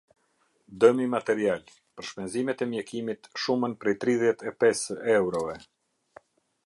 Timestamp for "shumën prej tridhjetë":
3.43-4.51